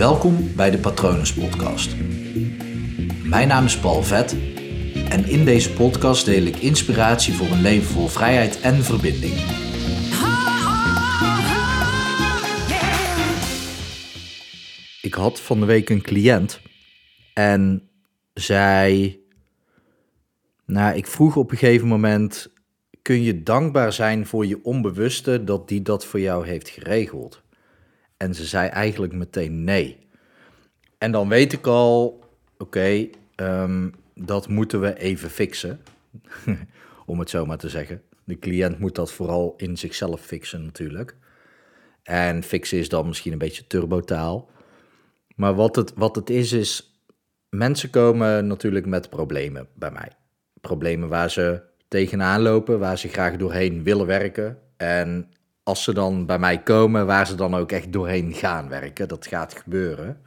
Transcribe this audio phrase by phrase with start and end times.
[0.00, 1.96] Welkom bij de Patronus Podcast.
[3.24, 4.36] Mijn naam is Paul Vet
[5.08, 9.32] en in deze podcast deel ik inspiratie voor een leven vol vrijheid en verbinding.
[15.02, 16.60] Ik had van de week een cliënt
[17.34, 17.88] en
[18.34, 19.20] zij.
[20.66, 22.52] Nou, ik vroeg op een gegeven moment:
[23.02, 27.42] kun je dankbaar zijn voor je onbewuste dat die dat voor jou heeft geregeld?
[28.22, 29.98] En ze zei eigenlijk meteen nee.
[30.98, 32.24] En dan weet ik al,
[32.58, 35.80] oké, ehm, dat moeten we even fixen.
[37.06, 38.02] Om het zo maar te zeggen.
[38.24, 41.16] De cliënt moet dat vooral in zichzelf fixen natuurlijk.
[42.02, 44.50] En fixen is dan misschien een beetje turbotaal.
[45.36, 47.02] Maar wat het, wat het is, is
[47.48, 50.12] mensen komen natuurlijk met problemen bij mij.
[50.60, 54.58] Problemen waar ze tegenaan lopen, waar ze graag doorheen willen werken.
[54.76, 55.30] En
[55.70, 59.08] als ze dan bij mij komen, waar ze dan ook echt doorheen gaan werken.
[59.08, 60.20] Dat gaat gebeuren.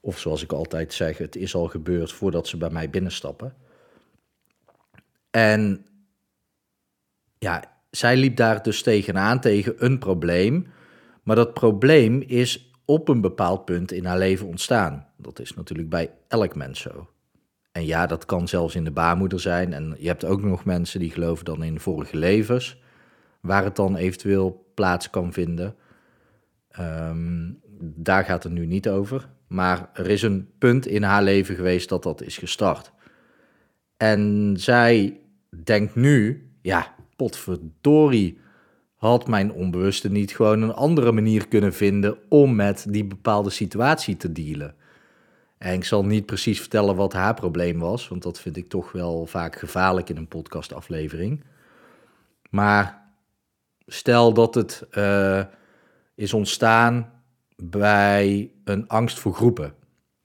[0.00, 3.54] Of zoals ik altijd zeg, het is al gebeurd voordat ze bij mij binnenstappen.
[5.30, 5.86] En
[7.38, 10.66] ja, zij liep daar dus tegenaan, tegen een probleem.
[11.22, 15.06] Maar dat probleem is op een bepaald punt in haar leven ontstaan.
[15.16, 17.08] Dat is natuurlijk bij elk mens zo.
[17.72, 19.72] En ja, dat kan zelfs in de baarmoeder zijn.
[19.72, 22.86] En je hebt ook nog mensen die geloven dan in vorige levens
[23.40, 25.74] waar het dan eventueel plaats kan vinden.
[26.70, 29.28] Ehm, daar gaat het nu niet over.
[29.46, 32.92] Maar er is een punt in haar leven geweest dat dat is gestart.
[33.96, 35.20] En zij
[35.64, 38.38] denkt nu, ja, potverdorie,
[38.94, 44.16] had mijn onbewuste niet gewoon een andere manier kunnen vinden om met die bepaalde situatie
[44.16, 44.74] te dealen.
[45.58, 48.92] En ik zal niet precies vertellen wat haar probleem was, want dat vind ik toch
[48.92, 51.44] wel vaak gevaarlijk in een podcastaflevering.
[52.50, 52.97] Maar
[53.90, 55.44] Stel dat het uh,
[56.14, 57.12] is ontstaan
[57.56, 59.74] bij een angst voor groepen.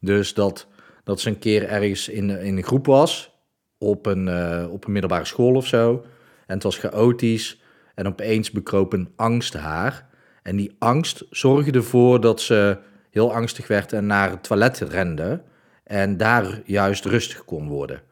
[0.00, 0.66] Dus dat,
[1.04, 3.32] dat ze een keer ergens in, in een groep was,
[3.78, 6.04] op een, uh, op een middelbare school of zo.
[6.46, 7.62] En het was chaotisch
[7.94, 10.08] en opeens bekroop een angst haar.
[10.42, 12.78] En die angst zorgde ervoor dat ze
[13.10, 15.42] heel angstig werd en naar het toilet rende.
[15.84, 18.02] En daar juist rustig kon worden.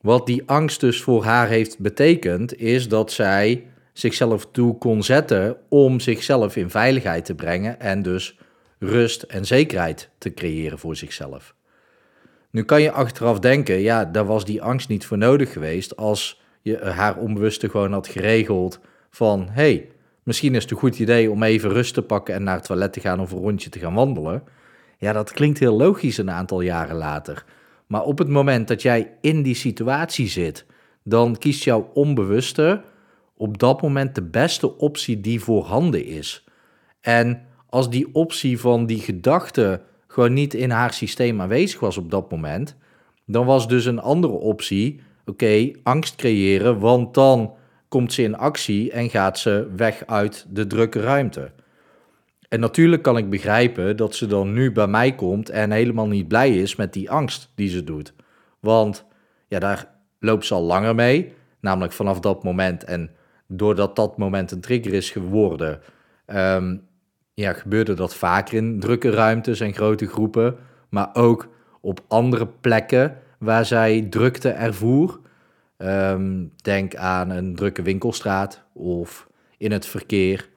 [0.00, 5.56] Wat die angst dus voor haar heeft betekend, is dat zij zichzelf toe kon zetten
[5.68, 8.38] om zichzelf in veiligheid te brengen en dus
[8.78, 11.54] rust en zekerheid te creëren voor zichzelf.
[12.50, 16.42] Nu kan je achteraf denken, ja, daar was die angst niet voor nodig geweest als
[16.62, 19.88] je haar onbewuste gewoon had geregeld van, hey,
[20.22, 22.92] misschien is het een goed idee om even rust te pakken en naar het toilet
[22.92, 24.42] te gaan of een rondje te gaan wandelen.
[24.98, 27.44] Ja, dat klinkt heel logisch een aantal jaren later.
[27.86, 30.66] Maar op het moment dat jij in die situatie zit,
[31.02, 32.82] dan kiest jouw onbewuste
[33.44, 36.44] op dat moment de beste optie die voorhanden is.
[37.00, 42.10] En als die optie van die gedachte gewoon niet in haar systeem aanwezig was op
[42.10, 42.76] dat moment,
[43.26, 47.54] dan was dus een andere optie, oké, angst creëren, want dan
[47.88, 51.50] komt ze in actie en gaat ze weg uit de drukke ruimte.
[52.48, 56.28] En natuurlijk kan ik begrijpen dat ze dan nu bij mij komt en helemaal niet
[56.28, 58.14] blij is met die angst die ze doet.
[58.60, 59.04] Want
[59.48, 62.84] ja, daar loopt ze al langer mee, namelijk vanaf dat moment.
[62.84, 63.10] En
[63.46, 65.80] doordat dat moment een trigger is geworden,
[66.26, 66.82] um,
[67.34, 70.56] ja, gebeurde dat vaker in drukke ruimtes en grote groepen,
[70.88, 71.48] maar ook
[71.80, 75.20] op andere plekken waar zij drukte ervoer.
[75.78, 79.28] Um, denk aan een drukke winkelstraat of
[79.58, 80.48] in het verkeer.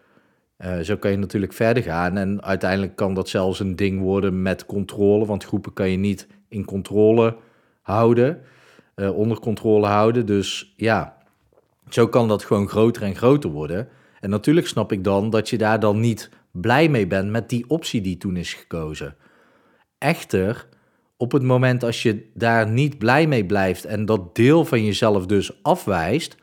[0.66, 2.18] Uh, zo kan je natuurlijk verder gaan.
[2.18, 6.28] En uiteindelijk kan dat zelfs een ding worden met controle, want groepen kan je niet
[6.48, 7.36] in controle
[7.82, 8.42] houden,
[8.96, 10.26] uh, onder controle houden.
[10.26, 11.17] Dus ja,
[11.90, 13.88] zo kan dat gewoon groter en groter worden.
[14.20, 17.66] En natuurlijk snap ik dan dat je daar dan niet blij mee bent met die
[17.68, 19.16] optie die toen is gekozen.
[19.98, 20.68] Echter,
[21.18, 25.26] op het moment als je daar niet blij mee blijft en dat deel van jezelf
[25.26, 26.38] dus afwijst,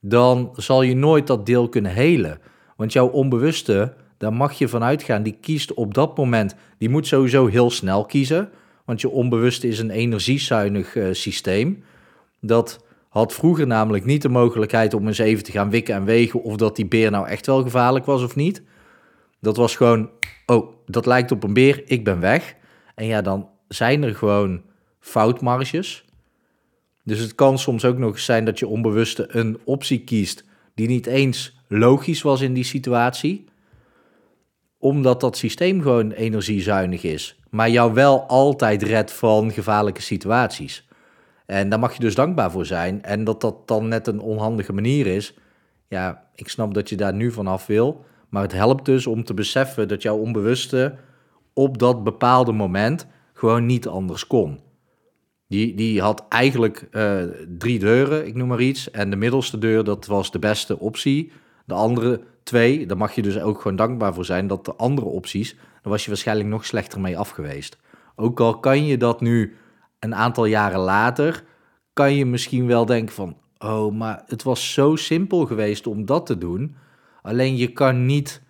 [0.00, 2.38] dan zal je nooit dat deel kunnen helen.
[2.76, 7.06] Want jouw onbewuste, daar mag je vanuit gaan, die kiest op dat moment, die moet
[7.06, 8.50] sowieso heel snel kiezen.
[8.84, 11.84] Want je onbewuste is een energiezuinig uh, systeem.
[12.40, 16.42] Dat had vroeger namelijk niet de mogelijkheid om eens even te gaan wikken en wegen
[16.42, 18.62] of dat die beer nou echt wel gevaarlijk was of niet.
[19.40, 20.10] Dat was gewoon,
[20.46, 22.56] oh, dat lijkt op een beer, ik ben weg.
[22.94, 24.62] En ja, dan zijn er gewoon
[25.00, 26.04] foutmarges.
[27.04, 30.44] Dus het kan soms ook nog eens zijn dat je onbewuste een optie kiest
[30.74, 33.44] die niet eens logisch was in die situatie.
[34.78, 40.86] Omdat dat systeem gewoon energiezuinig is, maar jou wel altijd redt van gevaarlijke situaties.
[41.46, 43.02] En daar mag je dus dankbaar voor zijn.
[43.02, 45.34] En dat dat dan net een onhandige manier is.
[45.88, 48.04] Ja, ik snap dat je daar nu vanaf wil.
[48.28, 50.94] Maar het helpt dus om te beseffen dat jouw onbewuste
[51.52, 54.60] op dat bepaalde moment gewoon niet anders kon.
[55.48, 57.22] Die, die had eigenlijk uh,
[57.58, 58.90] drie deuren, ik noem maar iets.
[58.90, 61.32] En de middelste deur, dat was de beste optie.
[61.66, 64.46] De andere twee, daar mag je dus ook gewoon dankbaar voor zijn.
[64.46, 67.78] Dat de andere opties, daar was je waarschijnlijk nog slechter mee af geweest.
[68.16, 69.56] Ook al kan je dat nu
[70.04, 71.44] een aantal jaren later,
[71.92, 73.36] kan je misschien wel denken van...
[73.58, 76.76] Oh, maar het was zo simpel geweest om dat te doen.
[77.22, 78.42] Alleen je kan niet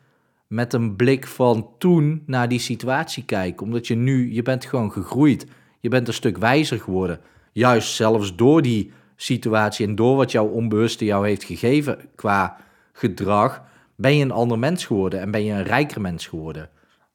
[0.47, 3.67] met een blik van toen naar die situatie kijken.
[3.67, 5.47] Omdat je nu, je bent gewoon gegroeid.
[5.81, 7.21] Je bent een stuk wijzer geworden.
[7.53, 12.57] Juist zelfs door die situatie en door wat jouw onbewuste jou heeft gegeven qua
[12.93, 13.63] gedrag,
[13.97, 16.71] ben je een ander mens geworden en ben je een rijker mens geworden.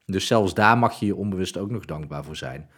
[0.06, 2.68] Dus zelfs daar mag je je onbewust ook nog dankbaar voor zijn.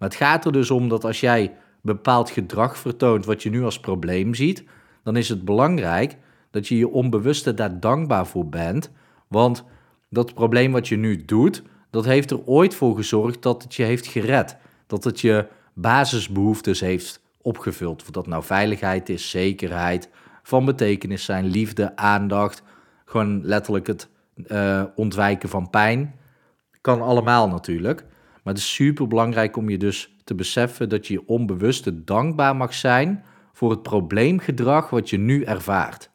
[0.00, 3.64] Maar het gaat er dus om dat als jij bepaald gedrag vertoont wat je nu
[3.64, 4.64] als probleem ziet,
[5.02, 6.16] dan is het belangrijk
[6.50, 8.90] dat je je onbewuste daar dankbaar voor bent.
[9.28, 9.64] Want
[10.08, 13.82] dat probleem wat je nu doet, dat heeft er ooit voor gezorgd dat het je
[13.82, 14.56] heeft gered.
[14.86, 18.02] Dat het je basisbehoeftes heeft opgevuld.
[18.02, 20.08] Of dat nou veiligheid is, zekerheid,
[20.42, 22.62] van betekenis zijn, liefde, aandacht.
[23.04, 24.08] Gewoon letterlijk het
[24.46, 26.14] uh, ontwijken van pijn.
[26.80, 28.04] Kan allemaal natuurlijk.
[28.50, 32.56] Maar het is super belangrijk om je dus te beseffen dat je je onbewuste dankbaar
[32.56, 36.10] mag zijn voor het probleemgedrag wat je nu ervaart.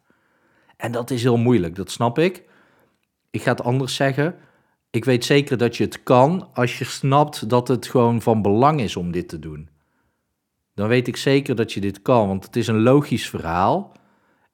[0.76, 2.42] En dat is heel moeilijk, dat snap ik.
[3.30, 4.34] Ik ga het anders zeggen.
[4.90, 8.80] Ik weet zeker dat je het kan als je snapt dat het gewoon van belang
[8.80, 9.68] is om dit te doen.
[10.74, 13.92] Dan weet ik zeker dat je dit kan, want het is een logisch verhaal.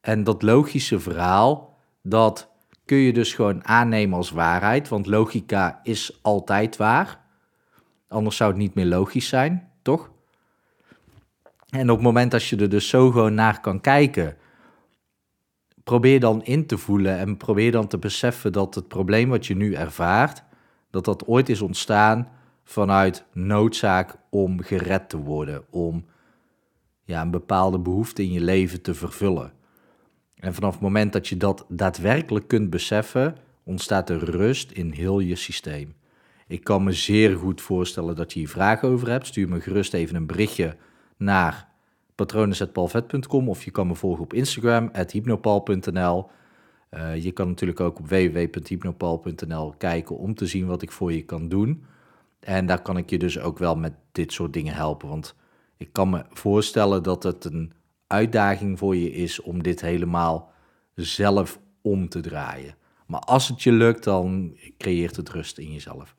[0.00, 2.50] En dat logische verhaal, dat
[2.84, 7.21] kun je dus gewoon aannemen als waarheid, want logica is altijd waar.
[8.12, 10.10] Anders zou het niet meer logisch zijn, toch?
[11.68, 14.36] En op het moment dat je er dus zo gewoon naar kan kijken,
[15.84, 19.56] probeer dan in te voelen en probeer dan te beseffen dat het probleem wat je
[19.56, 20.42] nu ervaart,
[20.90, 22.28] dat dat ooit is ontstaan
[22.64, 26.04] vanuit noodzaak om gered te worden, om
[27.04, 29.52] ja, een bepaalde behoefte in je leven te vervullen.
[30.34, 35.20] En vanaf het moment dat je dat daadwerkelijk kunt beseffen, ontstaat er rust in heel
[35.20, 35.94] je systeem.
[36.52, 39.26] Ik kan me zeer goed voorstellen dat je hier vragen over hebt.
[39.26, 40.76] Stuur me gerust even een berichtje
[41.16, 41.68] naar
[42.14, 46.30] patronen.palvet.com of je kan me volgen op Instagram, hypnopal.nl.
[46.90, 51.22] Uh, je kan natuurlijk ook op www.hypnopal.nl kijken om te zien wat ik voor je
[51.22, 51.84] kan doen.
[52.40, 55.08] En daar kan ik je dus ook wel met dit soort dingen helpen.
[55.08, 55.34] Want
[55.76, 57.72] ik kan me voorstellen dat het een
[58.06, 60.52] uitdaging voor je is om dit helemaal
[60.94, 62.74] zelf om te draaien.
[63.06, 66.14] Maar als het je lukt, dan creëert het rust in jezelf.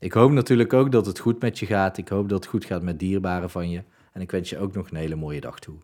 [0.00, 1.96] Ik hoop natuurlijk ook dat het goed met je gaat.
[1.96, 3.82] Ik hoop dat het goed gaat met dierbaren van je.
[4.12, 5.76] En ik wens je ook nog een hele mooie dag toe.